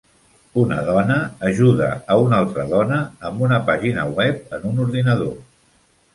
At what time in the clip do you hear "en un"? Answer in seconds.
4.61-4.83